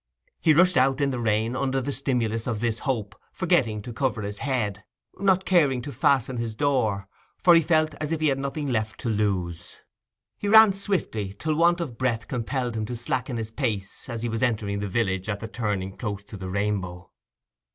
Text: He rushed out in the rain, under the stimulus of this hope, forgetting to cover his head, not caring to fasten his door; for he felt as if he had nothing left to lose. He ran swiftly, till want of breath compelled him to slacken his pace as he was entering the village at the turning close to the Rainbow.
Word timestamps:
He 0.39 0.55
rushed 0.55 0.77
out 0.77 0.99
in 0.99 1.11
the 1.11 1.19
rain, 1.19 1.55
under 1.55 1.79
the 1.79 1.91
stimulus 1.91 2.47
of 2.47 2.59
this 2.59 2.79
hope, 2.79 3.15
forgetting 3.31 3.83
to 3.83 3.93
cover 3.93 4.23
his 4.23 4.39
head, 4.39 4.83
not 5.19 5.45
caring 5.45 5.79
to 5.83 5.91
fasten 5.91 6.37
his 6.37 6.55
door; 6.55 7.07
for 7.37 7.53
he 7.53 7.61
felt 7.61 7.93
as 8.01 8.11
if 8.11 8.19
he 8.19 8.29
had 8.29 8.39
nothing 8.39 8.65
left 8.71 8.99
to 9.01 9.09
lose. 9.09 9.77
He 10.39 10.47
ran 10.47 10.73
swiftly, 10.73 11.35
till 11.37 11.53
want 11.53 11.79
of 11.79 11.99
breath 11.99 12.27
compelled 12.27 12.73
him 12.75 12.87
to 12.87 12.95
slacken 12.95 13.37
his 13.37 13.51
pace 13.51 14.09
as 14.09 14.23
he 14.23 14.27
was 14.27 14.41
entering 14.41 14.79
the 14.79 14.89
village 14.89 15.29
at 15.29 15.39
the 15.39 15.47
turning 15.47 15.95
close 15.95 16.23
to 16.23 16.35
the 16.35 16.49
Rainbow. 16.49 17.11